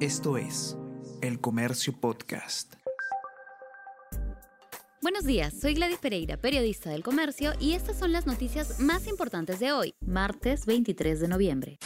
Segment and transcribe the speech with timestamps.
[0.00, 0.76] Esto es
[1.22, 2.74] El Comercio Podcast.
[5.00, 9.58] Buenos días, soy Gladys Pereira, periodista del Comercio, y estas son las noticias más importantes
[9.58, 11.78] de hoy, martes 23 de noviembre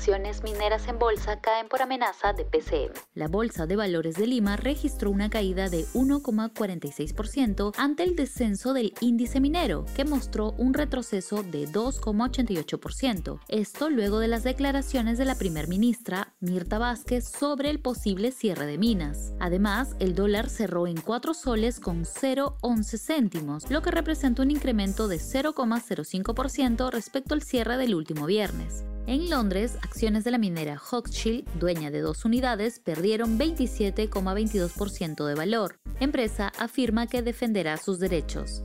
[0.00, 2.94] acciones mineras en bolsa caen por amenaza de PCM.
[3.12, 8.94] La Bolsa de Valores de Lima registró una caída de 1,46% ante el descenso del
[9.02, 13.40] índice minero, que mostró un retroceso de 2,88%.
[13.48, 18.64] Esto luego de las declaraciones de la primer ministra Mirta Vázquez sobre el posible cierre
[18.64, 19.34] de minas.
[19.38, 25.08] Además, el dólar cerró en 4 soles con 0,11 céntimos, lo que representa un incremento
[25.08, 28.82] de 0,05% respecto al cierre del último viernes.
[29.10, 35.80] En Londres, acciones de la minera Hochschild, dueña de dos unidades, perdieron 27,22% de valor.
[35.98, 38.62] Empresa afirma que defenderá sus derechos.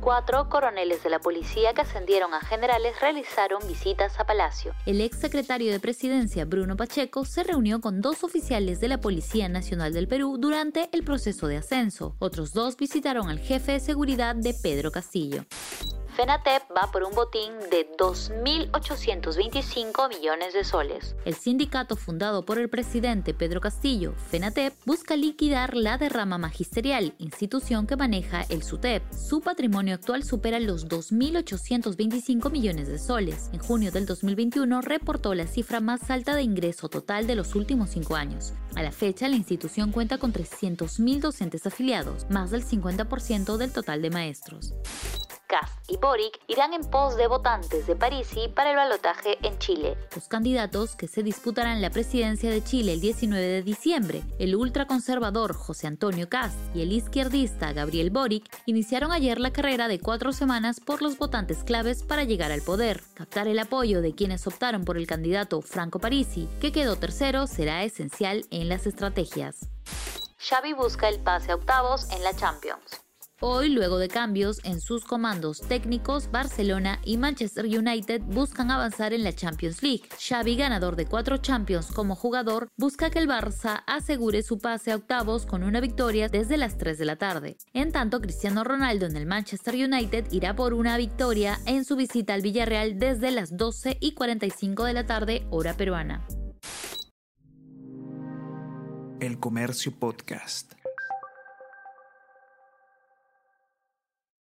[0.00, 4.72] Cuatro coroneles de la policía que ascendieron a generales realizaron visitas a Palacio.
[4.86, 9.48] El ex secretario de Presidencia, Bruno Pacheco, se reunió con dos oficiales de la Policía
[9.48, 12.16] Nacional del Perú durante el proceso de ascenso.
[12.18, 15.44] Otros dos visitaron al jefe de seguridad de Pedro Castillo.
[16.16, 21.14] FENATEP va por un botín de 2.825 millones de soles.
[21.26, 27.86] El sindicato fundado por el presidente Pedro Castillo, FENATEP, busca liquidar la derrama magisterial, institución
[27.86, 29.02] que maneja el SUTEP.
[29.12, 33.50] Su patrimonio actual supera los 2.825 millones de soles.
[33.52, 37.90] En junio del 2021 reportó la cifra más alta de ingreso total de los últimos
[37.90, 38.54] cinco años.
[38.74, 44.00] A la fecha, la institución cuenta con 300.000 docentes afiliados, más del 50% del total
[44.00, 44.72] de maestros.
[45.46, 49.96] Kass y Boric irán en pos de votantes de Parisi para el balotaje en Chile.
[50.14, 55.54] Los candidatos que se disputarán la presidencia de Chile el 19 de diciembre, el ultraconservador
[55.54, 60.80] José Antonio Kass y el izquierdista Gabriel Boric, iniciaron ayer la carrera de cuatro semanas
[60.80, 63.02] por los votantes claves para llegar al poder.
[63.14, 67.84] Captar el apoyo de quienes optaron por el candidato Franco Parisi, que quedó tercero, será
[67.84, 69.68] esencial en las estrategias.
[70.38, 73.05] Xavi busca el pase a octavos en la Champions.
[73.42, 79.24] Hoy, luego de cambios en sus comandos técnicos, Barcelona y Manchester United buscan avanzar en
[79.24, 80.04] la Champions League.
[80.18, 84.96] Xavi, ganador de cuatro Champions como jugador, busca que el Barça asegure su pase a
[84.96, 87.58] octavos con una victoria desde las 3 de la tarde.
[87.74, 92.32] En tanto, Cristiano Ronaldo en el Manchester United irá por una victoria en su visita
[92.32, 96.26] al Villarreal desde las 12 y 45 de la tarde, hora peruana.
[99.20, 100.72] El Comercio Podcast.